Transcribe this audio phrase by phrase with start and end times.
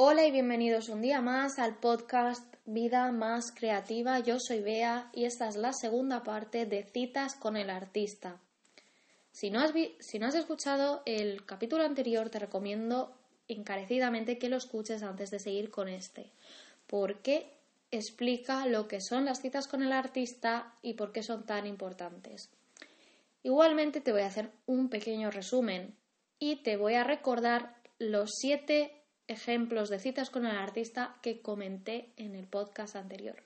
[0.00, 4.20] Hola y bienvenidos un día más al podcast Vida más Creativa.
[4.20, 8.38] Yo soy Bea y esta es la segunda parte de Citas con el Artista.
[9.32, 13.12] Si no has, si no has escuchado el capítulo anterior, te recomiendo
[13.48, 16.30] encarecidamente que lo escuches antes de seguir con este,
[16.86, 17.50] porque
[17.90, 22.50] explica lo que son las citas con el artista y por qué son tan importantes.
[23.42, 25.96] Igualmente te voy a hacer un pequeño resumen
[26.38, 28.97] y te voy a recordar los siete
[29.28, 33.42] ejemplos de citas con el artista que comenté en el podcast anterior.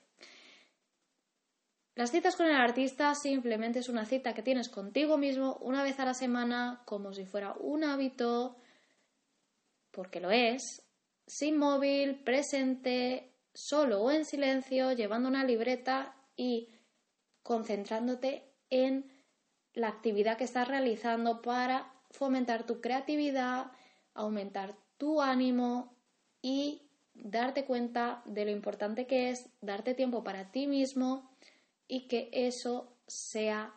[1.95, 5.99] Las citas con el artista simplemente es una cita que tienes contigo mismo una vez
[5.99, 8.55] a la semana, como si fuera un hábito,
[9.91, 10.81] porque lo es,
[11.27, 16.69] sin móvil, presente, solo o en silencio, llevando una libreta y
[17.43, 19.11] concentrándote en
[19.73, 23.71] la actividad que estás realizando para fomentar tu creatividad,
[24.13, 25.95] aumentar tu ánimo
[26.41, 31.31] y darte cuenta de lo importante que es darte tiempo para ti mismo
[31.87, 33.73] y que eso sea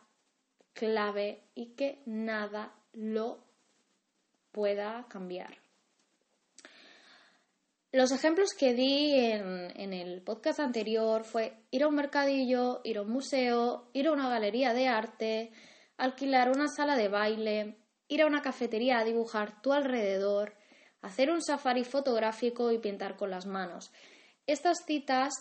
[0.72, 3.44] clave y que nada lo
[4.52, 5.58] pueda cambiar.
[7.92, 13.02] Los ejemplos que di en, el podcast anterior fue ir a un mercadillo, ir a
[13.02, 15.50] un museo, ir a una galería de arte,
[15.96, 17.76] alquilar una sala de baile,
[18.08, 20.54] ir a una cafetería a dibujar tu alrededor,
[21.02, 23.92] hacer un safari fotográfico y pintar con las manos.
[24.46, 25.34] Estas citas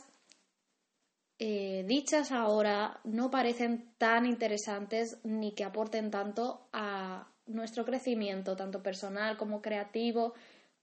[1.37, 8.81] eh, dichas ahora no parecen tan interesantes ni que aporten tanto a nuestro crecimiento, tanto
[8.81, 10.33] personal como creativo,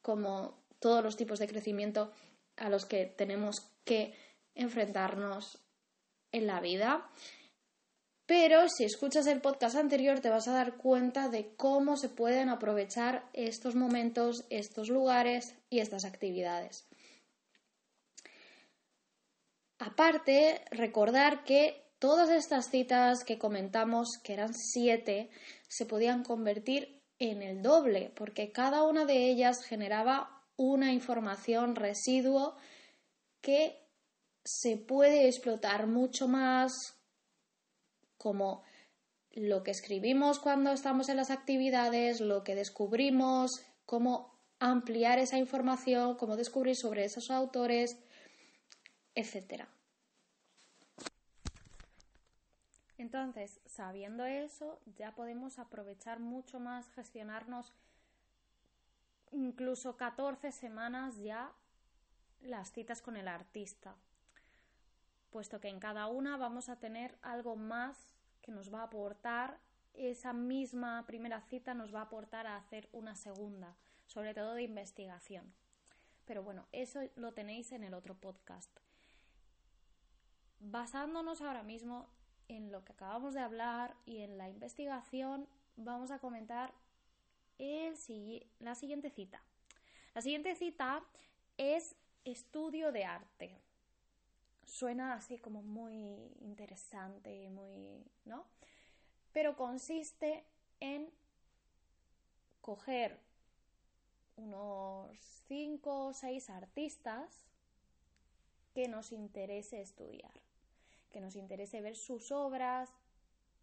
[0.02, 2.12] como todos los tipos de crecimiento
[2.56, 4.14] a los que tenemos que
[4.54, 5.58] enfrentarnos
[6.32, 7.08] en la vida.
[8.34, 12.48] Pero si escuchas el podcast anterior te vas a dar cuenta de cómo se pueden
[12.48, 16.88] aprovechar estos momentos, estos lugares y estas actividades.
[19.78, 25.28] Aparte, recordar que todas estas citas que comentamos, que eran siete,
[25.68, 32.56] se podían convertir en el doble, porque cada una de ellas generaba una información residuo
[33.42, 33.78] que
[34.42, 37.01] se puede explotar mucho más
[38.22, 38.62] como
[39.32, 43.50] lo que escribimos cuando estamos en las actividades, lo que descubrimos,
[43.84, 47.98] cómo ampliar esa información, cómo descubrir sobre esos autores,
[49.16, 49.64] etc.
[52.96, 57.72] Entonces, sabiendo eso, ya podemos aprovechar mucho más, gestionarnos
[59.32, 61.50] incluso 14 semanas ya
[62.42, 63.96] las citas con el artista,
[65.32, 69.58] puesto que en cada una vamos a tener algo más que nos va a aportar
[69.94, 73.76] esa misma primera cita nos va a aportar a hacer una segunda,
[74.06, 75.52] sobre todo de investigación.
[76.24, 78.70] Pero bueno, eso lo tenéis en el otro podcast.
[80.60, 82.08] Basándonos ahora mismo
[82.48, 86.72] en lo que acabamos de hablar y en la investigación, vamos a comentar
[87.58, 87.96] el,
[88.60, 89.42] la siguiente cita.
[90.14, 91.02] La siguiente cita
[91.56, 93.61] es estudio de arte
[94.72, 98.46] suena así como muy interesante, muy, ¿no?
[99.30, 100.46] Pero consiste
[100.80, 101.12] en
[102.62, 103.20] coger
[104.36, 105.14] unos
[105.46, 107.44] cinco o seis artistas
[108.72, 110.40] que nos interese estudiar,
[111.10, 112.88] que nos interese ver sus obras,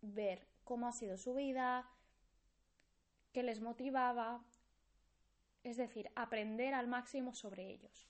[0.03, 1.89] ver cómo ha sido su vida,
[3.33, 4.43] qué les motivaba,
[5.63, 8.07] es decir, aprender al máximo sobre ellos.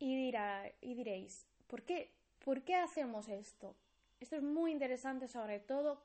[0.00, 2.10] Y, dirá, y diréis, ¿por qué?
[2.42, 3.76] ¿Por qué hacemos esto?
[4.18, 6.02] Esto es muy interesante, sobre todo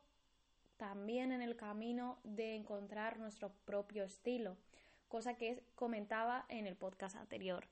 [0.75, 4.57] también en el camino de encontrar nuestro propio estilo,
[5.07, 7.65] cosa que comentaba en el podcast anterior.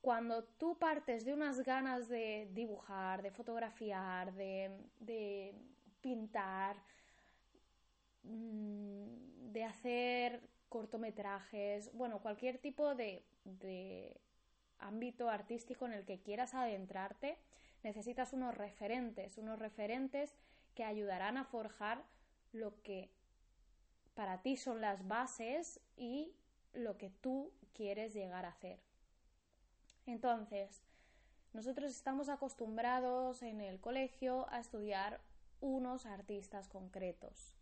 [0.00, 5.54] Cuando tú partes de unas ganas de dibujar, de fotografiar, de,
[6.00, 6.76] pintar,
[8.24, 13.24] mm, de hacer cortometrajes, bueno, cualquier tipo de
[14.80, 17.38] ámbito artístico en el que quieras adentrarte,
[17.82, 20.34] necesitas unos referentes, unos referentes
[20.74, 22.04] que ayudarán a forjar
[22.52, 23.10] lo que
[24.14, 26.34] para ti son las bases y
[26.72, 28.80] lo que tú quieres llegar a hacer.
[30.06, 30.82] Entonces,
[31.52, 35.20] nosotros estamos acostumbrados en el colegio a estudiar
[35.60, 37.54] unos artistas concretos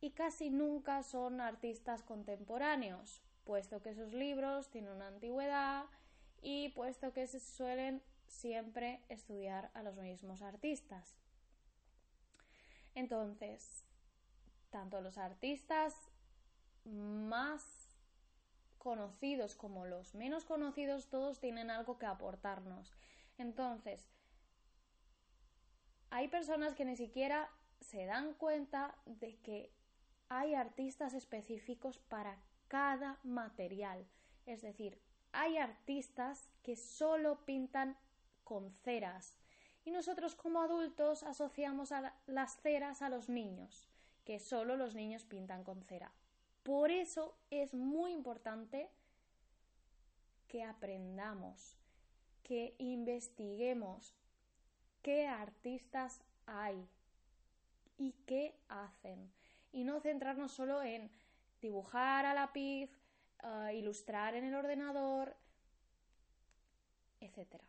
[0.00, 5.86] y casi nunca son artistas contemporáneos, puesto que esos libros tienen una antigüedad
[6.42, 11.16] y puesto que se suelen siempre estudiar a los mismos artistas.
[12.94, 13.84] Entonces,
[14.70, 15.94] tanto los artistas
[16.84, 17.64] más
[18.78, 22.92] conocidos como los menos conocidos, todos tienen algo que aportarnos.
[23.36, 24.08] Entonces,
[26.10, 27.50] hay personas que ni siquiera
[27.80, 29.72] se dan cuenta de que
[30.28, 32.38] hay artistas específicos para
[32.68, 34.06] cada material.
[34.46, 35.00] Es decir,
[35.38, 37.96] hay artistas que solo pintan
[38.42, 39.38] con ceras.
[39.84, 43.86] Y nosotros como adultos asociamos a las ceras a los niños,
[44.24, 46.12] que solo los niños pintan con cera.
[46.64, 48.90] Por eso es muy importante
[50.48, 51.76] que aprendamos,
[52.42, 54.16] que investiguemos
[55.02, 56.84] qué artistas hay
[57.96, 59.30] y qué hacen.
[59.70, 61.12] Y no centrarnos solo en
[61.60, 62.90] dibujar a lápiz,
[63.42, 65.36] uh, ilustrar en el ordenador,
[67.20, 67.62] etc.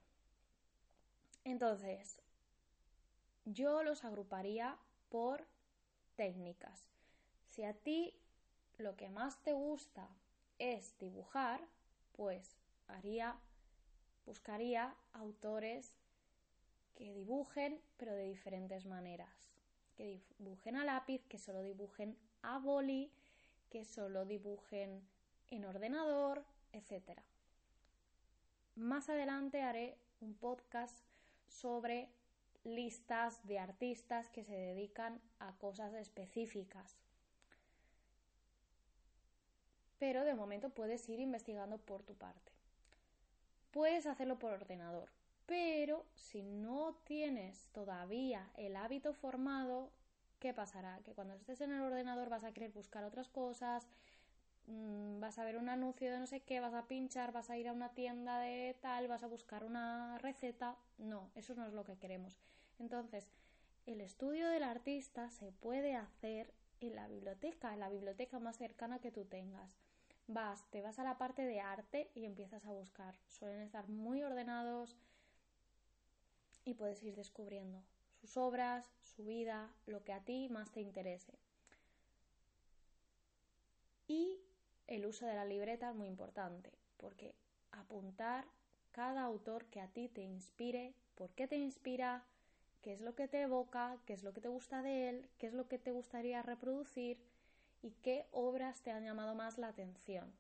[1.44, 2.21] Entonces,
[3.45, 4.77] yo los agruparía
[5.10, 5.48] por
[6.16, 6.89] técnicas.
[7.48, 8.13] Si a ti
[8.77, 10.07] lo que más te gusta
[10.60, 11.62] es dibujar,
[12.12, 12.57] pues
[12.88, 13.39] haría,
[14.25, 15.95] buscaría autores
[16.95, 19.50] que dibujen, pero de diferentes maneras.
[19.95, 23.12] Que dibujen a lápiz, que solo dibujen a boli,
[23.69, 25.07] que solo dibujen
[25.51, 26.43] en ordenador,
[26.73, 27.19] etc.
[28.75, 30.97] Más adelante haré un podcast
[31.47, 32.09] sobre
[32.63, 36.99] listas de artistas que se dedican a cosas específicas
[39.99, 42.51] pero de momento puedes ir investigando por tu parte.
[43.71, 45.09] Puedes hacerlo por ordenador,
[45.45, 49.91] pero si no tienes todavía el hábito formado,
[50.39, 50.99] ¿qué pasará?
[51.03, 53.87] Que cuando estés en el ordenador vas a querer buscar otras cosas,
[54.69, 57.57] mm, vas a ver un anuncio de no sé qué, vas a pinchar, vas a
[57.57, 60.77] ir a una tienda de tal, vas a buscar una receta.
[60.98, 62.39] No, eso no es lo que queremos.
[62.80, 63.30] Entonces,
[63.86, 69.00] el estudio del artista se puede hacer en la biblioteca, en la biblioteca más cercana
[69.00, 69.77] que tú tengas
[70.30, 73.16] vas, te vas a la parte de arte y empiezas a buscar.
[73.27, 74.95] Suelen estar muy ordenados
[76.66, 77.83] y puedes ir descubriendo
[78.21, 81.33] sus obras, su vida, lo que a ti más te interese.
[84.07, 84.39] Y
[84.89, 87.36] el uso de la libreta es muy importante, porque
[87.71, 88.45] apuntar
[88.91, 92.25] cada autor que a ti te inspire, por qué te inspira,
[92.81, 95.47] qué es lo que te evoca, qué es lo que te gusta de él, qué
[95.47, 97.19] es lo que te gustaría reproducir
[97.83, 100.33] y qué obras te han llamado más la atención.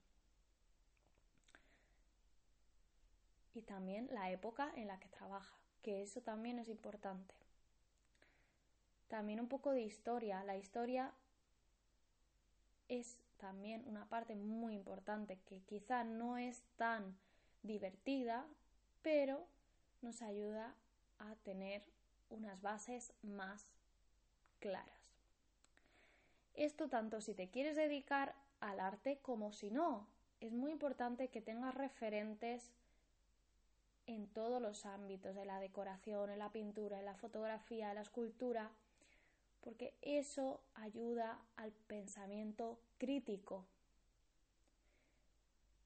[3.53, 7.35] Y también la época en la que trabaja, que eso también es importante.
[9.09, 10.43] También un poco de historia.
[10.43, 11.11] La historia
[12.87, 17.17] es también una parte muy importante que quizá no es tan
[17.63, 18.45] divertida,
[19.01, 19.45] pero
[20.01, 20.75] nos ayuda
[21.17, 21.83] a tener
[22.29, 23.65] unas bases más
[24.59, 24.99] claras.
[26.53, 30.07] Esto tanto si te quieres dedicar al arte como si no.
[30.41, 32.71] Es muy importante que tengas referentes
[34.07, 38.01] en todos los ámbitos, de la decoración, en la pintura, en la fotografía, en la
[38.01, 38.71] escultura,
[39.61, 43.65] porque eso ayuda al pensamiento crítico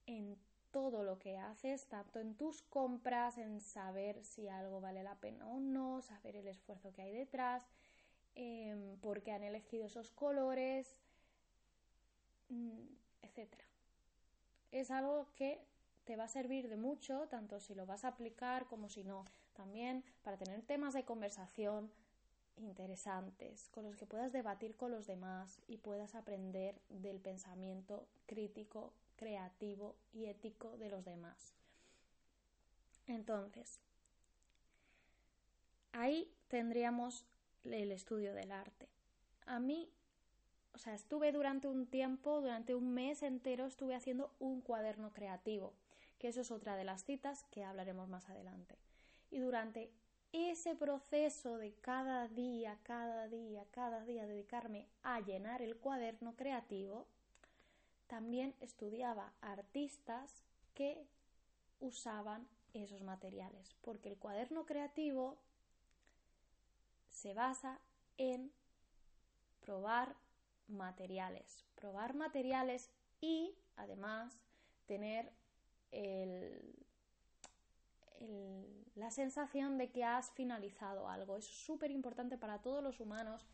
[0.05, 0.37] en
[0.71, 5.47] todo lo que haces, tanto en tus compras, en saber si algo vale la pena
[5.47, 7.63] o no, saber el esfuerzo que hay detrás,
[8.35, 10.95] Em, porque han elegido esos colores,
[12.49, 12.87] mm,
[13.21, 13.53] etc.
[14.71, 15.59] Es algo que
[16.06, 19.25] te va a servir de mucho, tanto si lo vas a aplicar como si no.
[19.53, 21.92] También para tener temas de conversación
[22.57, 28.94] interesantes, con los que puedas debatir con los demás y puedas aprender del pensamiento crítico,
[29.16, 31.54] creativo y ético de los demás.
[33.07, 33.80] Entonces,
[35.92, 37.26] ahí tendríamos
[37.64, 38.88] el estudio del arte.
[39.45, 39.90] A mí,
[40.74, 45.74] o sea, estuve durante un tiempo, durante un mes entero, estuve haciendo un cuaderno creativo,
[46.18, 48.78] que eso es otra de las citas que hablaremos más adelante.
[49.31, 49.92] Y durante
[50.33, 57.07] ese proceso de cada día, cada día, cada día dedicarme a llenar el cuaderno creativo,
[58.07, 61.07] también estudiaba artistas que
[61.80, 65.37] usaban esos materiales, porque el cuaderno creativo
[67.09, 67.80] se basa
[68.18, 68.52] en
[69.59, 70.16] probar
[70.68, 72.90] materiales, probar materiales
[73.21, 74.40] y además
[74.87, 75.31] tener
[78.95, 81.37] la sensación de que has finalizado algo.
[81.37, 83.47] Es súper importante para todos los humanos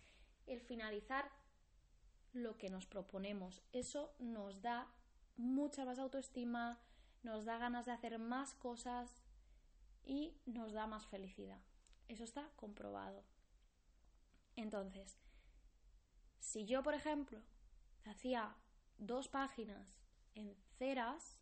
[0.47, 1.29] el finalizar
[2.33, 3.63] lo que nos proponemos.
[3.71, 4.87] Eso nos da
[5.37, 6.79] mucha más autoestima,
[7.23, 9.23] nos da ganas de hacer más cosas
[10.03, 11.61] y nos da más felicidad.
[12.07, 13.23] Eso está comprobado.
[14.55, 15.19] Entonces,
[16.39, 17.41] si yo, por ejemplo,
[18.05, 18.55] hacía
[18.97, 19.95] dos páginas
[20.35, 21.39] en ceras,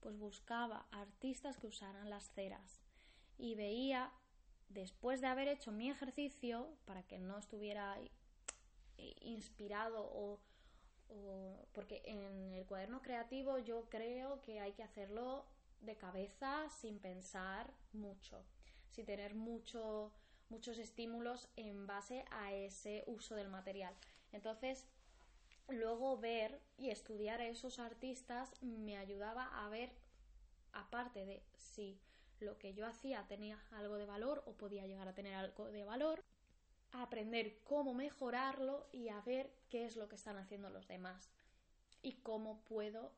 [0.00, 2.80] pues buscaba artistas que usaran las ceras
[3.36, 4.12] y veía,
[4.68, 7.96] después de haber hecho mi ejercicio, para que no estuviera
[9.20, 10.40] inspirado o,
[11.72, 15.46] porque en el cuaderno creativo yo creo que hay que hacerlo
[15.80, 18.44] de cabeza sin pensar mucho,
[18.90, 20.12] sin tener mucho,
[20.48, 23.94] muchos estímulos en base a ese uso del material.
[24.32, 24.86] Entonces,
[25.68, 29.92] luego ver y estudiar a esos artistas me ayudaba a ver,
[30.72, 32.00] aparte de si
[32.40, 35.84] lo que yo hacía tenía algo de valor o podía llegar a tener algo de
[35.84, 36.24] valor,
[36.92, 41.30] a aprender cómo mejorarlo y a ver qué es lo que están haciendo los demás
[42.02, 43.12] y cómo puedo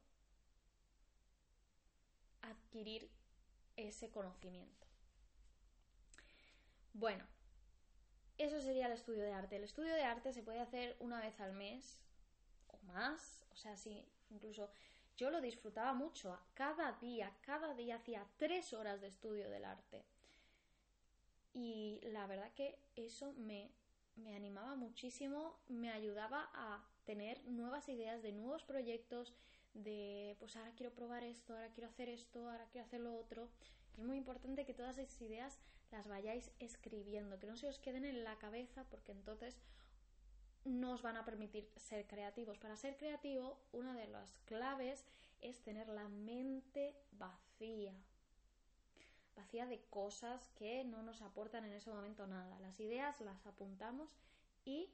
[2.43, 3.11] adquirir
[3.77, 4.87] ese conocimiento.
[6.93, 7.25] Bueno,
[8.39, 9.57] eso sería el estudio de arte.
[9.57, 12.01] El estudio de arte se puede hacer una vez al mes
[12.83, 14.71] más, o sea, sí, incluso
[15.17, 16.39] yo lo disfrutaba mucho.
[16.55, 20.05] Cada día, cada día hacía tres horas de estudio del arte.
[21.53, 23.71] Y la verdad que eso me,
[24.17, 29.35] me animaba muchísimo, me ayudaba a tener nuevas ideas de nuevos proyectos,
[29.75, 33.51] de pues ahora quiero probar esto, ahora quiero hacer esto, ahora quiero hacer lo otro.
[33.99, 35.59] Es muy importante que todas esas ideas
[35.91, 39.59] las vayáis escribiendo, que no se os queden en la cabeza porque entonces
[40.65, 42.59] no van a permitir ser creativos.
[42.59, 45.05] Para ser creativo, una de las claves
[45.41, 47.95] es tener la mente vacía.
[49.37, 52.59] Vacía de cosas que no nos aportan en ese momento nada.
[52.61, 54.11] Las ideas las apuntamos
[54.65, 54.93] y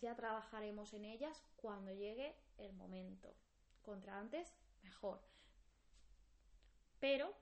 [0.00, 3.34] ya trabajaremos en ellas cuando llegue el momento.
[3.82, 5.20] Contra antes, mejor.
[7.00, 7.34] Pero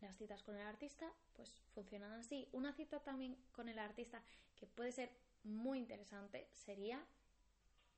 [0.00, 2.48] las citas con el artista pues funcionan así.
[2.52, 4.22] Una cita también con el artista
[4.56, 5.10] que puede ser
[5.44, 7.04] muy interesante sería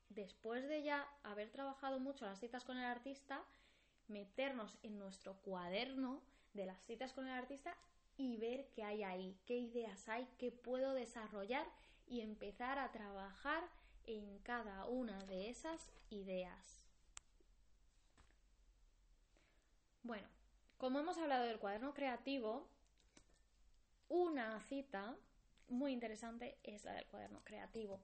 [0.09, 3.43] después de ya haber trabajado mucho las citas con el artista,
[4.09, 6.23] meternos en nuestro cuaderno
[6.55, 7.77] de las citas con el artista
[8.17, 11.67] y ver qué hay ahí, qué ideas hay, qué puedo desarrollar
[12.07, 13.65] y empezar a trabajar
[14.05, 16.83] en cada una de esas ideas.
[20.03, 20.29] Bueno,
[20.79, 22.69] como hemos hablado del cuaderno creativo,
[24.09, 25.17] una cita
[25.69, 28.01] muy interesante es la del cuaderno creativo.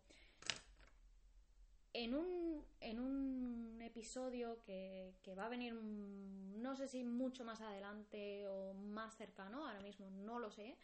[1.95, 7.61] En un, en un episodio que, que, va a venir, no sé si mucho más
[7.61, 10.79] adelante o más cercano, ahora mismo no lo sé,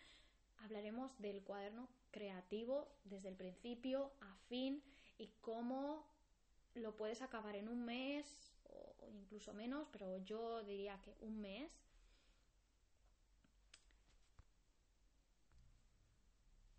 [0.58, 4.82] hablaremos del cuaderno creativo desde el principio a fin
[5.16, 6.06] y cómo
[6.75, 11.70] lo puedes acabar en un mes o incluso menos, pero yo diría que un mes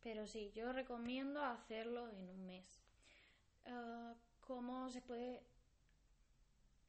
[0.10, 2.82] Pero sí, yo recomiendo hacerlo en un mes.
[3.68, 5.44] Ah, ¿Cómo se puede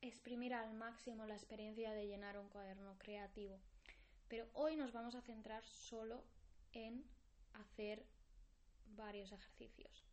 [0.01, 3.61] exprimir al máximo la experiencia de llenar un cuaderno creativo?
[4.27, 6.25] Pero hoy nos vamos a centrar solo
[6.73, 7.05] en
[7.53, 8.07] hacer
[8.87, 10.07] varios ejercicios.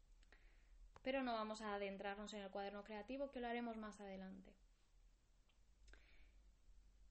[1.01, 4.53] Pero no vamos a adentrarnos en el cuaderno creativo, que lo haremos más adelante.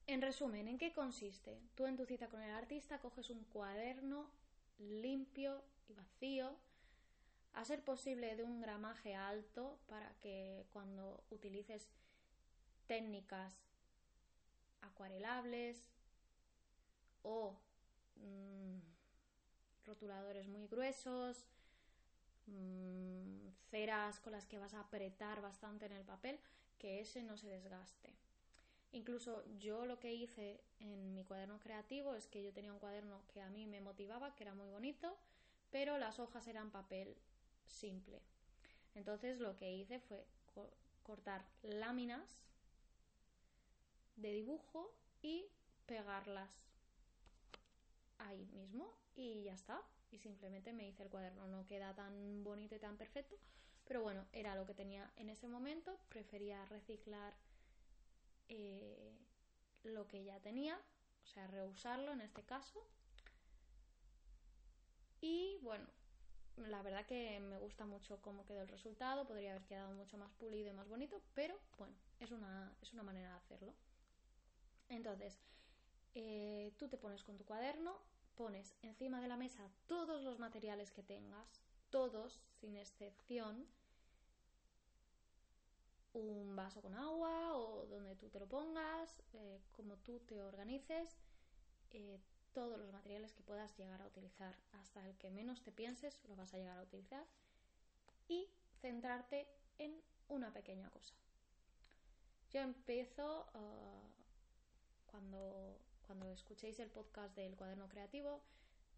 [0.05, 1.59] En resumen, ¿en qué consiste?
[1.73, 4.29] Tú en tu cita con el artista coges un cuaderno
[4.79, 6.57] limpio y vacío,
[7.53, 11.89] a ser posible de un gramaje alto para que cuando utilices
[12.85, 13.57] técnicas
[14.81, 15.89] acuarelables
[17.23, 17.59] o
[18.15, 18.77] mm,
[19.85, 21.45] rotuladores muy gruesos,
[22.45, 26.39] mm, ceras con las que vas a apretar bastante en el papel,
[26.77, 28.26] que ese no se desgaste.
[28.97, 33.21] Incluso yo lo que hice en mi cuaderno creativo es que yo tenía un cuaderno
[33.27, 35.15] que a mí me motivaba, que era muy bonito,
[35.69, 37.15] pero las hojas eran papel
[37.67, 38.23] simple.
[38.95, 40.25] Entonces lo que hice fue
[41.03, 42.39] cortar láminas
[44.15, 45.45] de dibujo y
[45.85, 46.49] pegarlas
[48.17, 49.79] ahí mismo y ya está.
[50.09, 51.45] Y simplemente me hice el cuaderno.
[51.47, 53.35] No queda tan bonito y tan perfecto,
[53.85, 55.99] pero bueno, era lo que tenía en ese momento.
[56.09, 57.35] Prefería reciclar
[58.49, 59.17] eh,
[59.83, 60.79] lo que ya tenía,
[61.23, 62.87] o sea, reusarlo en este caso
[65.21, 65.85] y bueno,
[66.57, 70.31] la verdad que me gusta mucho cómo quedó el resultado, podría haber quedado mucho más
[70.33, 73.73] pulido y más bonito, pero bueno, es una, es una manera de hacerlo.
[74.89, 75.39] Entonces,
[76.15, 77.97] eh, tú te pones con tu cuaderno,
[78.35, 83.67] pones encima de la mesa todos los materiales que tengas, todos sin excepción,
[86.19, 91.17] un vaso con agua o donde tú te lo pongas, eh, como tú te organices,
[91.91, 92.19] eh,
[92.53, 94.55] todos los materiales que puedas llegar a utilizar.
[94.73, 97.25] Hasta el que menos te pienses lo vas a llegar a utilizar.
[98.27, 98.49] Y
[98.81, 99.47] centrarte
[99.77, 101.13] en una pequeña cosa.
[102.51, 104.01] yo empiezo ah,
[105.05, 108.41] cuando, cuando escuchéis el podcast del cuaderno creativo,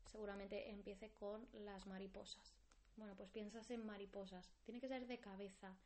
[0.05, 2.55] seguramente empiece con las mariposas.
[2.97, 4.49] Bueno, pues piensas en mariposas.
[4.63, 5.77] Tiene que ser de cabeza.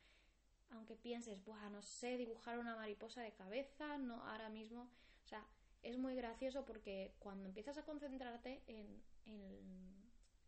[0.72, 4.90] Aunque pienses, Buah, no sé dibujar una mariposa de cabeza, no ahora mismo.
[5.24, 5.46] O sea,
[5.84, 9.94] es muy gracioso porque cuando empiezas a concentrarte en, en,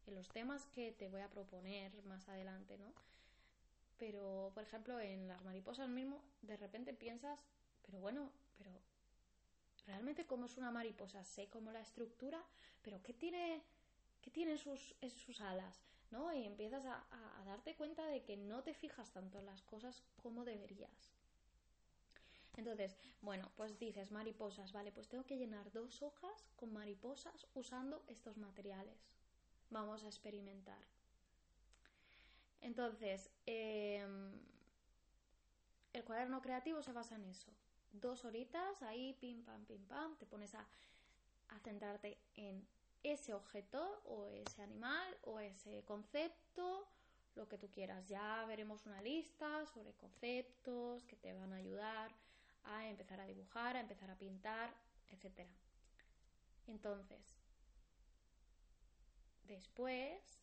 [0.08, 2.94] en los temas que te voy a proponer más adelante, ¿no?
[3.98, 7.40] Pero, por ejemplo, en las mariposas mismo, de repente piensas,
[7.86, 8.72] pero bueno, pero
[9.86, 12.44] realmente cómo es una mariposa, sé cómo la estructura,
[12.82, 13.64] pero ¿qué tiene,
[14.22, 15.82] qué sus, sus alas?
[16.12, 16.34] ¿No?
[16.34, 20.04] Y empiezas a, a, darte cuenta de que no te fijas tanto en las cosas
[20.22, 21.12] como deberías.
[22.58, 28.04] Entonces, bueno, pues dices mariposas, vale, pues tengo que llenar dos hojas con mariposas usando
[28.08, 29.10] estos materiales.
[29.70, 30.80] Vamos a experimentar.
[32.62, 34.32] Entonces, em,
[35.94, 37.52] el cuaderno creativo se basa en eso.
[37.92, 40.66] Dos horitas ahí, pim, pam, pim, pam, te pones a,
[41.50, 42.68] a centrarte en
[43.12, 46.88] ese objeto o ese animal o ese concepto,
[47.36, 48.08] lo que tú quieras.
[48.08, 52.12] Ya veremos una lista sobre conceptos que te van a ayudar
[52.64, 54.74] a empezar a dibujar, a empezar a pintar,
[55.12, 55.48] etc.
[56.68, 57.36] Entonces,
[59.44, 60.42] después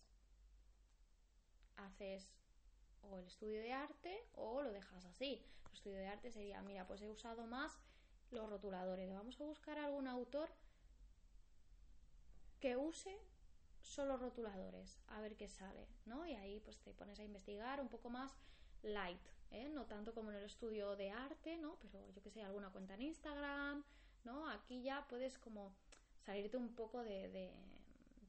[1.76, 2.28] haces
[3.02, 5.44] o el estudio de arte o lo dejas así.
[5.66, 7.76] El estudio de arte sería, mira, pues he usado más
[8.30, 9.12] los rotuladores.
[9.12, 10.48] Vamos a buscar algún autor
[12.62, 13.12] que use
[13.80, 16.24] solo rotuladores, a ver qué sale, ¿no?
[16.24, 18.38] Y ahí pues te pones a investigar un poco más
[18.82, 19.68] light, ¿eh?
[19.68, 21.76] No tanto como en el estudio de arte, ¿no?
[21.82, 23.84] Pero yo que sé, alguna cuenta en Instagram,
[24.22, 24.48] ¿no?
[24.48, 25.74] Aquí ya puedes como
[26.20, 27.28] salirte un poco de,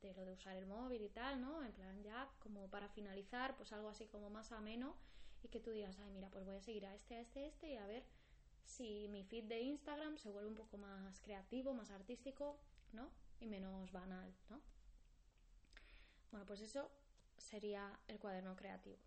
[0.01, 1.63] de lo de usar el móvil y tal, ¿no?
[1.63, 4.95] En plan ya como para finalizar, pues algo así como más ameno
[5.43, 7.45] y que tú digas, ay, mira, pues voy a seguir a este, a este, a
[7.45, 8.03] este y a ver
[8.63, 12.57] si mi feed de Instagram se vuelve un poco más creativo, más artístico,
[12.93, 13.11] ¿no?
[13.39, 14.61] Y menos banal, ¿no?
[16.31, 16.89] Bueno, pues eso
[17.37, 18.97] sería el cuaderno creativo.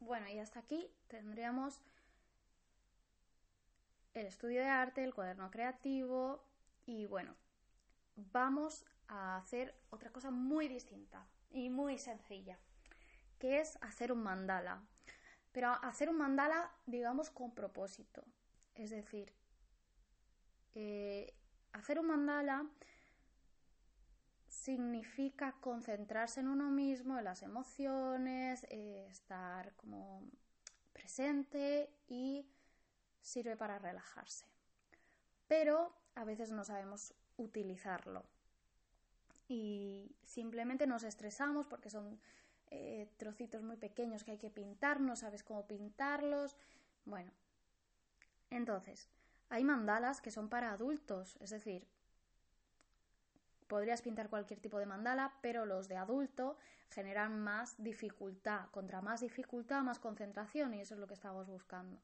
[0.00, 1.80] Bueno, y hasta aquí tendríamos
[4.14, 6.44] el estudio de arte, el cuaderno creativo
[6.86, 7.34] y bueno,
[8.16, 12.58] vamos a hacer otra cosa muy distinta y muy sencilla,
[13.38, 14.82] que es hacer un mandala.
[15.52, 18.24] Pero hacer un mandala, digamos, con propósito.
[18.74, 19.34] Es decir,
[20.74, 21.34] eh,
[21.72, 22.66] hacer un mandala
[24.48, 30.22] significa concentrarse en uno mismo, en las emociones, eh, estar como
[30.92, 32.46] presente y
[33.20, 34.46] sirve para relajarse.
[35.48, 38.24] Pero a veces no sabemos utilizarlo.
[39.48, 42.20] Y simplemente nos estresamos porque son
[42.70, 46.56] eh, trocitos muy pequeños que hay que pintar, no sabes cómo pintarlos.
[47.04, 47.32] Bueno,
[48.50, 49.08] entonces,
[49.52, 51.86] hay mandalas que son para adultos, es decir,
[53.68, 56.56] podrías pintar cualquier tipo de mandala, pero los de adulto
[56.88, 58.70] generan más dificultad.
[58.70, 62.00] Contra más dificultad, más concentración, y eso es lo que estamos buscando.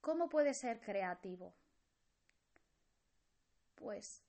[0.00, 1.52] ¿Cómo puede ser creativo?
[3.74, 4.22] Pues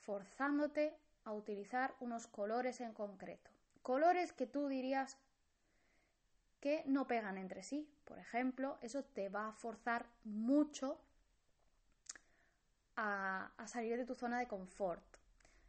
[0.00, 3.48] forzándote a utilizar unos colores en concreto.
[3.82, 5.18] Colores que tú dirías
[6.60, 7.88] que no pegan entre sí.
[8.04, 11.00] Por ejemplo, eso te va a forzar mucho
[12.96, 15.04] a, salir de tu zona de confort.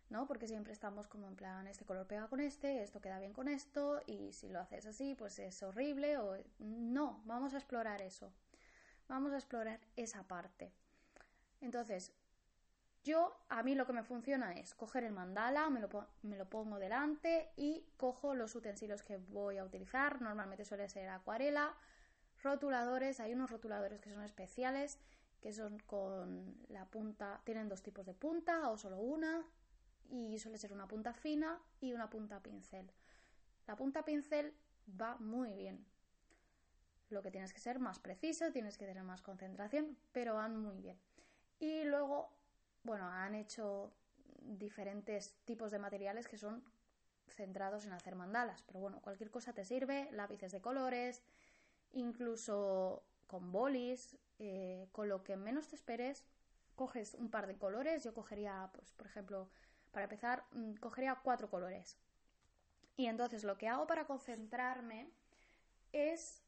[0.10, 0.25] ¿no?
[0.25, 3.47] Porque siempre estamos como en plan, este color pega con este, esto queda bien con
[3.47, 8.34] esto, y si lo haces así, pues es horrible, o no, vamos a explorar eso.
[9.08, 10.73] Vamos a explorar esa parte.
[11.62, 12.12] Entonces,
[13.10, 15.89] yo, a mí lo que me funciona es coger el mandala, me lo,
[16.22, 20.22] me lo, pongo delante y cojo los utensilios que voy a utilizar.
[20.22, 21.76] Normalmente suele ser acuarela,
[22.43, 23.19] rotuladores.
[23.19, 25.00] Hay unos rotuladores que son especiales,
[25.41, 29.43] que son con la punta, tienen dos tipos de punta o solo una.
[30.12, 32.91] Y suele ser una punta fina y una punta pincel.
[33.67, 34.54] La punta pincel
[35.00, 35.84] va muy bien.
[37.10, 40.80] Lo que tienes que ser más preciso, tienes que tener más concentración, pero van muy
[40.80, 41.00] bien.
[41.60, 42.38] Y luego
[42.84, 43.92] bueno, han hecho
[44.42, 46.63] diferentes tipos de materiales que son
[47.28, 51.22] centrados en hacer mandalas, pero bueno, cualquier cosa te sirve, lápices de colores,
[51.92, 56.26] incluso con bolis, eh, con lo que menos te esperes,
[56.76, 59.50] coges un par de colores, yo cogería, pues, por ejemplo,
[59.92, 61.98] para empezar, mm, cogería cuatro colores.
[62.96, 65.10] Y entonces lo que hago para concentrarme
[65.92, 66.42] es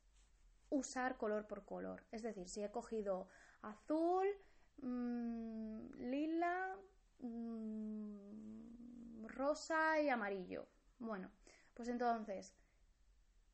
[0.69, 2.03] usar color por color.
[2.11, 3.27] Es decir, si he cogido
[3.61, 4.27] azul,
[4.81, 6.75] Mm, lila,
[7.19, 10.67] mm, rosa y amarillo.
[10.99, 11.31] Bueno,
[11.73, 12.53] pues entonces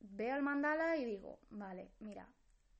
[0.00, 2.28] veo el mandala y digo, vale, mira,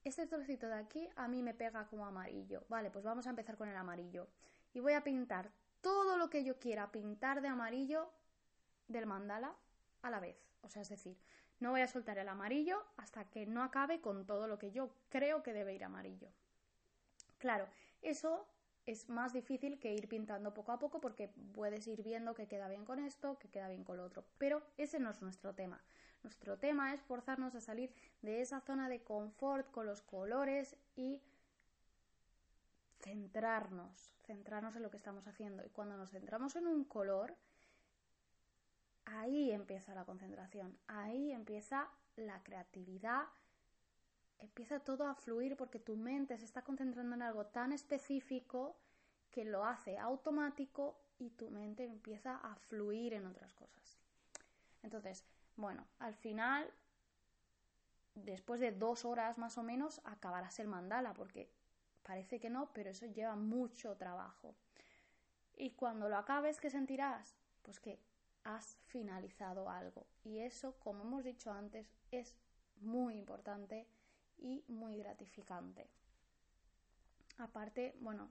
[0.03, 2.65] este trocito de aquí a mí me pega como amarillo.
[2.69, 4.27] Vale, pues vamos a empezar con el amarillo.
[4.73, 8.11] Y voy a pintar todo lo que yo quiera pintar de amarillo
[8.87, 9.55] del mandala
[10.01, 10.37] a la vez.
[10.61, 11.19] O sea, es decir,
[11.59, 14.95] no voy a soltar el amarillo hasta que no acabe con todo lo que yo
[15.09, 16.31] creo que debe ir amarillo.
[17.37, 17.67] Claro,
[18.01, 18.47] eso
[18.85, 22.67] es más difícil que ir pintando poco a poco porque puedes ir viendo que queda
[22.67, 24.25] bien con esto, que queda bien con lo otro.
[24.37, 25.81] Pero ese no es nuestro tema.
[26.23, 31.21] Nuestro tema es forzarnos a salir de esa zona de confort con los colores y
[32.99, 35.65] centrarnos, centrarnos en lo que estamos haciendo.
[35.65, 37.35] Y cuando nos centramos en un color,
[39.05, 43.27] ahí empieza la concentración, ahí empieza la creatividad,
[44.39, 48.77] empieza todo a fluir porque tu mente se está concentrando en algo tan específico
[49.31, 53.99] que lo hace automático y tu mente empieza a fluir en otras cosas.
[54.81, 55.25] Entonces,
[55.55, 56.71] bueno, al final,
[58.15, 61.51] después de dos horas más o menos, acabarás el mandala porque
[62.03, 64.55] parece que no, pero eso lleva mucho trabajo.
[65.57, 67.35] Y cuando lo acabes, ¿qué sentirás?
[67.61, 67.99] Pues que
[68.45, 70.07] has finalizado algo.
[70.23, 72.35] Y eso, como hemos dicho antes, es
[72.77, 73.85] muy importante
[74.41, 75.87] y muy gratificante.
[77.37, 78.29] Aparte, bueno,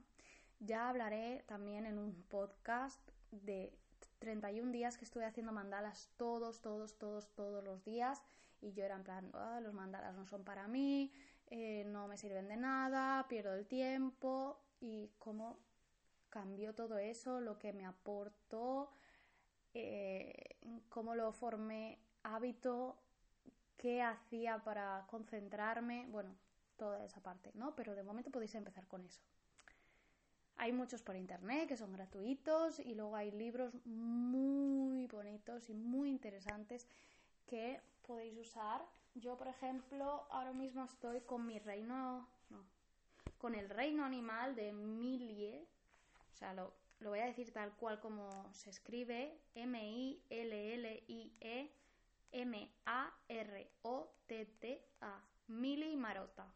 [0.59, 2.99] ya hablaré también en un podcast
[3.31, 3.73] de
[4.19, 8.21] 31 días que estuve haciendo mandalas todos, todos, todos, todos los días
[8.61, 11.13] y yo era en plan, ah, los mandalas no son para mí,
[11.47, 15.59] eh, no me sirven de nada, pierdo el tiempo y cómo
[16.29, 18.91] cambió todo eso, lo que me aportó,
[19.73, 20.57] eh,
[20.89, 23.01] cómo lo formé hábito
[23.79, 26.35] qué hacía para concentrarme, bueno,
[26.75, 27.75] toda esa parte, ¿no?
[27.75, 29.21] Pero de momento podéis empezar con eso.
[30.57, 36.09] Hay muchos por internet que son gratuitos y luego hay libros muy bonitos y muy
[36.09, 36.89] interesantes
[37.45, 38.85] que podéis usar.
[39.15, 42.65] Yo, por ejemplo, ahora mismo estoy con mi reino, no,
[43.37, 45.65] con el reino animal de Milie,
[46.33, 50.19] o sea, lo, lo voy a decir tal cual como se escribe, M-I-L-L-I-E
[52.31, 53.11] M-A-R-O-T-T-A,
[55.47, 56.53] Mili Marota.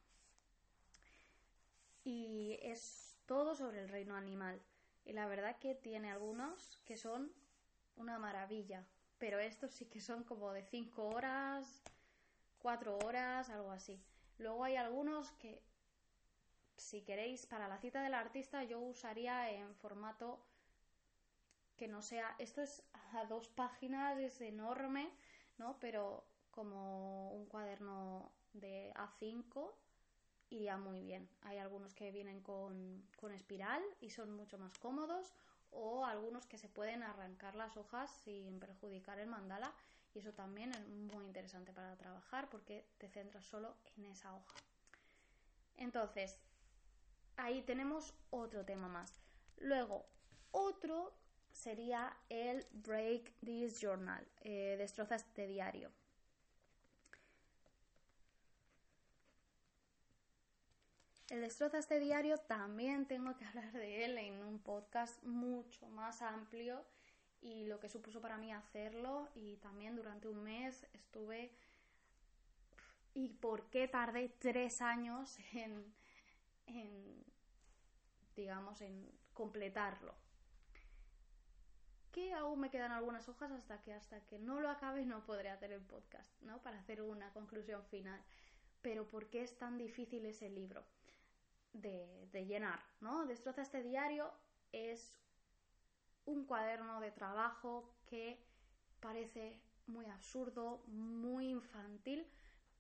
[2.03, 4.61] Y es todo sobre el reino animal.
[5.05, 7.31] Y la verdad que tiene algunos que son
[7.95, 8.85] una maravilla.
[9.17, 11.83] Pero estos sí que son como de 5 horas,
[12.59, 14.03] 4 horas, algo así.
[14.37, 15.61] Luego hay algunos que,
[16.77, 20.45] si queréis, para la cita del artista yo usaría en formato
[21.77, 22.35] que no sea...
[22.39, 22.83] Esto es
[23.13, 25.11] a dos páginas, es enorme
[25.57, 25.77] ¿no?
[25.79, 29.71] Pero como un cuaderno de A5
[30.49, 31.27] iría muy bien.
[31.41, 35.33] Hay algunos que vienen con, espiral y son mucho más cómodos
[35.71, 39.73] o algunos que se pueden arrancar las hojas sin perjudicar el mandala
[40.13, 44.55] y eso también es muy interesante para trabajar porque te centras solo en esa hoja.
[45.77, 46.37] Entonces,
[47.37, 49.19] ahí tenemos otro tema más.
[49.57, 50.05] Luego,
[50.51, 51.15] otro
[51.53, 55.91] sería el Break This Journal, eh, destroza este diario.
[61.29, 66.21] El destroza este diario también tengo que hablar de él en un podcast mucho más
[66.21, 66.83] amplio
[67.41, 71.51] y lo que supuso para mí hacerlo y también durante un mes estuve
[73.13, 75.93] y por qué tardé tres años en,
[76.67, 77.25] en
[78.35, 80.22] digamos en completarlo
[82.13, 85.49] que aún me quedan algunas hojas hasta que hasta que no lo acabe no podré
[85.49, 86.61] hacer el podcast, ¿no?
[86.61, 88.21] Para hacer una conclusión final.
[88.81, 90.85] Pero ¿por qué es tan difícil ese libro
[91.73, 93.25] de, de llenar, ¿no?
[93.25, 94.31] Destroza este diario
[94.71, 95.11] es
[96.25, 98.39] un cuaderno de trabajo que
[98.99, 102.27] parece muy absurdo, muy infantil,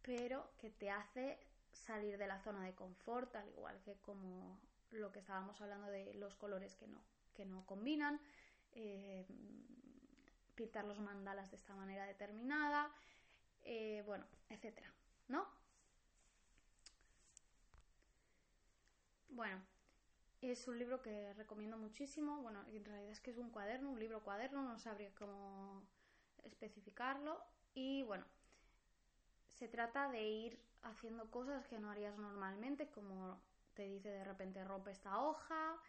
[0.03, 1.39] pero que te hace
[1.71, 4.59] salir de la zona de confort, al igual que como
[4.91, 7.01] lo que estábamos hablando de los colores que no,
[7.33, 8.21] que no combinan,
[8.75, 9.25] eh,
[10.55, 12.91] pintar los mandalas de esta manera determinada,
[13.63, 14.91] eh, bueno, etcétera,
[15.27, 15.47] ¿no?
[19.29, 19.59] Bueno,
[20.41, 22.41] es un libro que recomiendo muchísimo.
[22.41, 25.81] Bueno, en realidad es que es un cuaderno, un libro cuaderno, no sabría cómo
[26.43, 27.41] especificarlo.
[27.73, 28.25] Y bueno,
[29.53, 33.41] se trata de ir haciendo cosas que no harías normalmente, como
[33.73, 35.79] te dice de repente rompe esta hoja,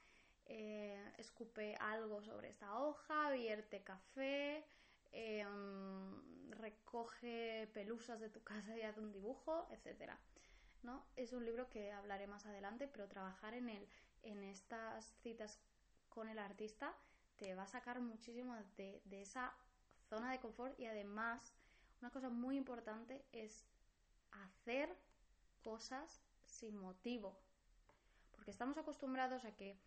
[0.46, 4.64] eh, escupe algo sobre esta hoja, vierte café,
[5.12, 10.12] mm, recoge pelusas de tu casa y hace un dibujo, etc.
[10.82, 11.04] ¿no?
[11.16, 13.88] Es un libro que hablaré más adelante, pero trabajar en, él,
[14.22, 15.58] en estas citas
[16.08, 16.94] con el artista
[17.36, 19.52] te va a sacar muchísimo de, de esa
[20.08, 21.52] zona de confort y además
[22.00, 23.64] una cosa muy importante es
[24.30, 24.94] hacer
[25.62, 27.36] cosas sin motivo.
[28.32, 29.78] Porque estamos acostumbrados a que,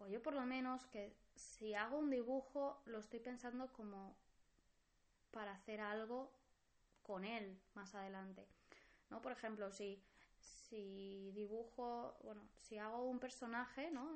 [0.00, 4.16] o yo por lo menos, que si hago un dibujo lo estoy pensando como
[5.30, 6.32] para hacer algo
[7.02, 8.46] con él más adelante.
[9.10, 9.20] ¿No?
[9.20, 10.02] Por ejemplo, si,
[10.38, 14.14] si dibujo, bueno, si hago un personaje, ¿no?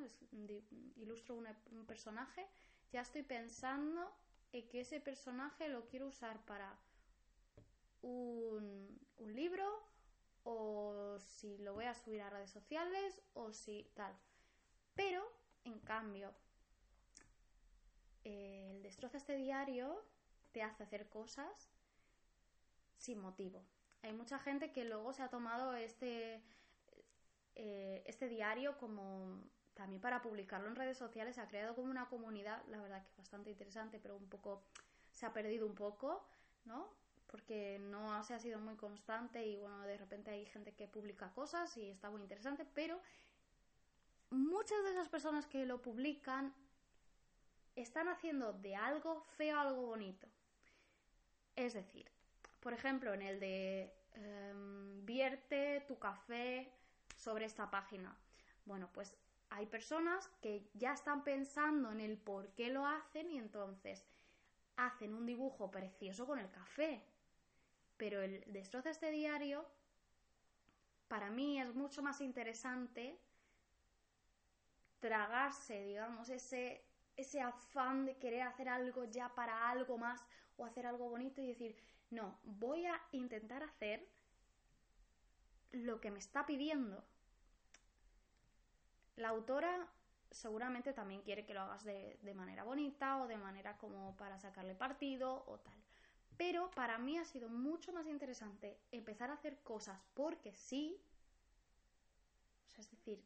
[0.97, 2.47] ilustro un, personaje,
[2.93, 4.13] ya estoy pensando
[4.53, 6.79] en que ese personaje lo quiero usar para
[8.03, 9.85] un, un libro
[10.45, 14.15] o si lo voy a subir a redes sociales o si tal.
[14.95, 15.25] Pero,
[15.65, 16.33] en cambio,
[18.25, 20.05] el destroza este diario
[20.53, 21.71] te hace hacer cosas
[22.97, 23.65] sin motivo.
[24.03, 26.43] Hay mucha gente que luego se ha tomado este,
[27.55, 29.43] eh, este diario como
[29.75, 33.11] también para publicarlo en redes sociales, se ha creado como una comunidad, la verdad que
[33.11, 34.63] es bastante interesante, pero un poco
[35.11, 36.25] se ha perdido un poco,
[36.65, 36.89] ¿no?
[37.27, 41.33] Porque no se ha sido muy constante y bueno, de repente hay gente que publica
[41.33, 43.01] cosas y está muy interesante, pero
[44.31, 46.55] muchas de esas personas que lo publican
[47.77, 50.29] están haciendo de algo feo algo bonito.
[51.57, 52.11] Es decir,
[52.61, 56.73] por ejemplo, en el de em, vierte tu café
[57.17, 58.17] sobre esta página.
[58.65, 59.17] Bueno, pues
[59.51, 64.05] hay personas que ya están pensando en el por qué lo hacen y entonces
[64.77, 67.05] hacen un dibujo precioso con el café.
[67.97, 69.65] Pero el destroza este diario,
[71.07, 73.21] para mí es mucho más interesante
[75.05, 76.83] tragarse, digamos, ese
[77.17, 80.25] ese afán de querer hacer algo ya para algo más
[80.57, 81.77] o hacer algo bonito y decir,
[82.11, 84.09] no, voy a intentar hacer
[85.73, 87.05] lo que me está pidiendo.
[89.17, 89.89] La autora
[90.31, 94.39] seguramente también quiere que lo hagas de, de, manera bonita o de manera como para
[94.41, 95.79] sacarle partido o tal.
[96.37, 101.01] Pero para mí ha sido mucho más interesante empezar a hacer cosas porque sí.
[102.67, 103.23] O sea, es decir,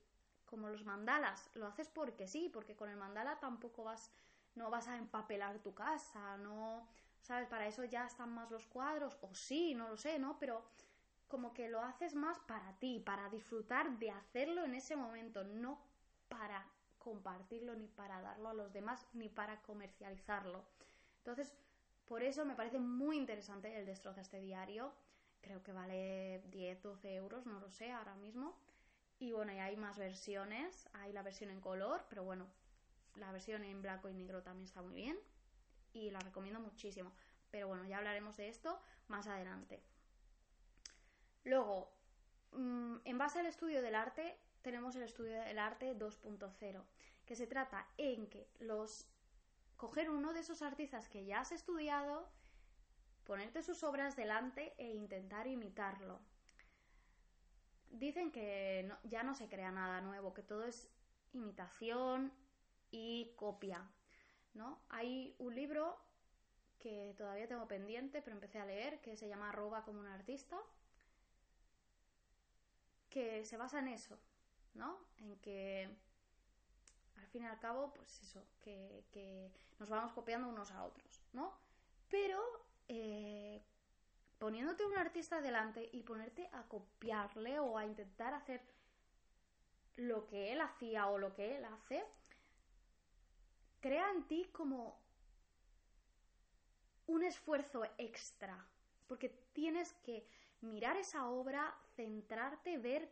[0.49, 4.11] como los mandalas, lo haces porque sí, porque con el mandala tampoco vas,
[4.55, 6.87] no vas a empapelar tu casa, no,
[7.21, 7.49] ¿sabes?
[7.49, 10.39] Para eso ya están más los cuadros, o sí, no lo sé, ¿no?
[10.39, 10.65] Pero
[11.29, 15.79] como que lo haces más para ti, para disfrutar de hacerlo en ese momento, no
[16.29, 16.67] para
[16.99, 20.65] compartirlo, ni para darlo a los demás, ni para comercializarlo.
[21.19, 21.55] Entonces,
[22.07, 24.93] por eso me parece muy interesante el destroza este diario.
[25.43, 28.57] Creo que vale 10, 12 euros, no lo sé ahora mismo.
[29.19, 30.89] Y bueno, y hay más versiones.
[30.95, 32.47] Hay la versión en color, pero bueno,
[33.17, 35.19] la versión en blanco y negro también está muy bien.
[35.93, 37.13] Y la recomiendo muchísimo.
[37.51, 39.83] Pero bueno, ya hablaremos de esto más adelante.
[41.45, 41.93] Luego,
[42.53, 46.85] mm, en base al estudio del arte, tenemos el estudio del arte 2.0,
[47.25, 49.07] que se trata en que los
[49.77, 52.29] coger uno de esos artistas que ya has estudiado,
[53.25, 56.21] ponerte sus obras delante e intentar imitarlo
[57.90, 60.88] dicen que ya no se crea nada nuevo, que todo es
[61.33, 62.33] imitación
[62.90, 63.88] y copia,
[64.55, 64.81] ¿no?
[64.88, 65.98] Hay un libro
[66.79, 70.57] que todavía tengo pendiente, pero empecé a leer, que se llama Roba como un artista,
[73.11, 74.18] que se basa en eso,
[74.74, 74.98] ¿no?
[75.18, 75.88] En que
[77.16, 81.57] al fin y al cabo, pues eso, que, nos vamos copiando unos a otros, ¿no?
[82.09, 82.40] Pero
[82.88, 83.62] eh,
[84.38, 88.62] poniéndote un artista delante y ponerte a copiarle o a intentar hacer
[89.96, 92.05] lo que él hacía o lo que él hace,
[93.81, 95.01] crea en ti como
[97.07, 98.66] un esfuerzo extra,
[99.07, 100.29] porque tienes que
[100.61, 103.11] mirar esa obra, centrarte, ver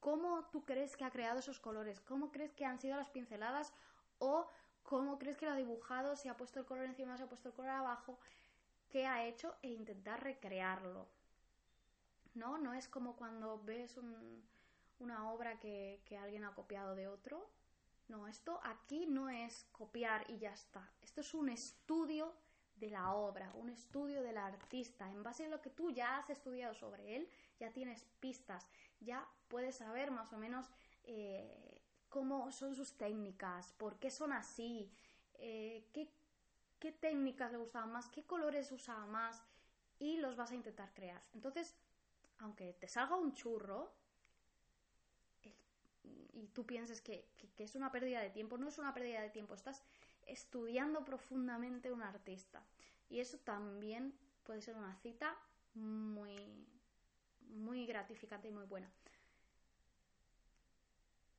[0.00, 3.72] cómo tú crees que ha creado esos colores, cómo crees que han sido las pinceladas
[4.18, 4.48] o
[4.82, 7.48] cómo crees que lo ha dibujado, si ha puesto el color encima, si ha puesto
[7.48, 8.18] el color abajo
[8.92, 11.08] qué ha hecho e intentar recrearlo.
[12.34, 12.58] ¿No?
[12.58, 13.98] No es como cuando ves
[14.98, 17.50] una obra que, alguien ha copiado de otro.
[18.08, 20.88] No, esto aquí no es copiar y ya está.
[21.00, 22.34] Esto es un estudio
[22.76, 25.10] de la obra, un estudio del artista.
[25.10, 27.28] En base a lo que tú ya has estudiado sobre él,
[27.58, 28.68] ya tienes pistas,
[29.00, 30.70] ya puedes saber más o menos
[31.04, 34.92] eh, cómo son sus técnicas, por qué son así,
[35.34, 36.10] eh, qué
[36.82, 39.40] qué técnicas le gustaban más, qué colores usaba más
[40.00, 41.22] y los vas a intentar crear.
[41.32, 41.76] Entonces,
[42.38, 43.94] aunque te salga un churro
[46.32, 49.54] y tú pienses que, es una pérdida de tiempo, no es una pérdida de tiempo,
[49.54, 49.84] estás
[50.26, 52.60] estudiando profundamente un artista.
[53.08, 55.38] Y eso también puede ser una cita
[55.74, 56.66] muy,
[57.42, 58.90] muy gratificante y muy buena.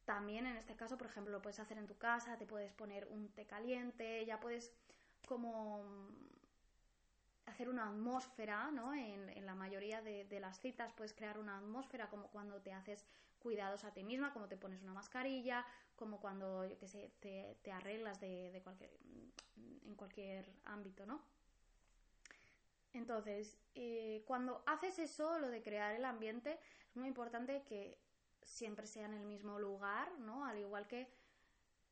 [0.05, 3.09] También en este caso, por ejemplo, lo puedes hacer en tu casa, te puedes poner
[3.09, 4.71] un té caliente, ya puedes
[5.33, 5.83] como
[7.47, 8.93] hacer una atmósfera, ¿no?
[8.93, 13.03] En, la mayoría de, las citas puedes crear una atmósfera como cuando te haces
[13.39, 15.65] cuidados a ti misma, como te pones una mascarilla,
[15.95, 18.91] como cuando, yo qué sé, te, arreglas de, cualquier,
[19.87, 21.19] en cualquier ámbito, ¿no?
[22.93, 27.97] Entonces, eh, cuando haces eso, lo de crear el ambiente, es muy importante que
[28.43, 30.45] siempre sea en el mismo lugar, ¿no?
[30.45, 31.11] Al igual que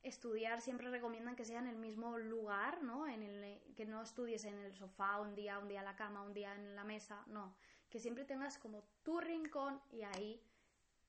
[0.04, 3.08] estudiar siempre recomiendan que sea en el mismo lugar, ¿no?
[3.08, 6.24] En el que no estudies en el sofá un día, un día en la cama,
[6.24, 7.56] un día en la mesa, no,
[7.90, 10.42] que siempre tengas como tu rincón y ahí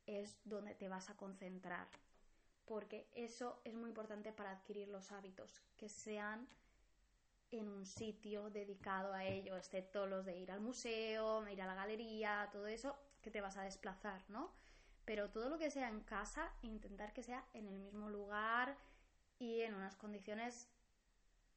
[0.07, 1.89] es donde te vas a concentrar,
[2.67, 6.49] porque eso es muy importante para adquirir los hábitos, que sean
[7.51, 11.75] en un sitio dedicado a ello, excepto los de ir al museo, ir a la
[11.75, 14.51] galería, todo eso que te vas a desplazar, ¿no?
[15.05, 18.77] Pero todo lo que sea en casa, intentar que sea en el mismo lugar
[19.39, 20.69] y en unas condiciones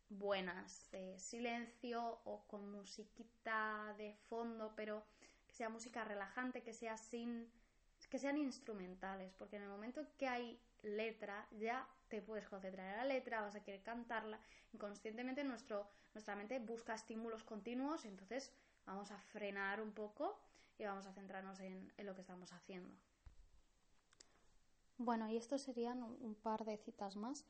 [0.10, 5.04] buenas, de silencio o con musiquita de fondo, pero
[5.48, 7.50] que sea música relajante, que sea sin
[8.10, 12.98] que sean instrumentales, porque en el momento que hay letra ya te puedes concentrar en
[12.98, 14.40] la letra, vas a querer cantarla.
[14.74, 18.54] Inconscientemente nuestro, nuestra mente busca estímulos continuos, entonces
[18.86, 20.40] vamos a frenar un poco
[20.78, 22.96] y vamos a centrarnos en, en lo que estamos haciendo.
[24.98, 27.46] Bueno, y estos serían un par de citas más,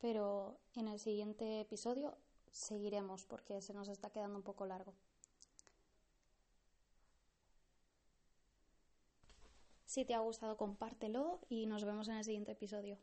[0.00, 2.16] pero en el siguiente episodio
[2.50, 4.94] seguiremos porque se nos está quedando un poco largo.
[9.84, 12.98] Si te ha gustado, compártelo y nos vemos en el siguiente episodio.